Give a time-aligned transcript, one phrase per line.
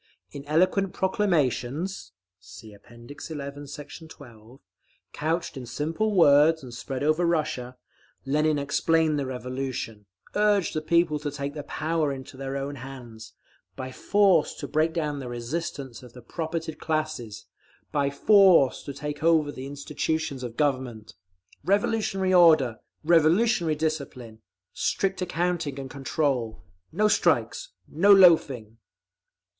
[0.31, 2.87] In eloquent proclamations, (See App.
[2.87, 4.09] XI, Sect.
[4.09, 4.59] 12)
[5.13, 7.77] couched in simple words and spread over Russia,
[8.25, 13.33] Lenin explained the Revolution, urged the people to take the power into their own hands,
[13.75, 17.45] by force to break down the resistance of the propertied classes,
[17.91, 21.13] by force to take over the institutions of Government.
[21.63, 22.79] Revolutionary order.
[23.03, 24.41] Revolutionary discipline!
[24.73, 26.63] Strict accounting and control!
[26.91, 27.73] No strikes!
[27.87, 28.79] No loafing!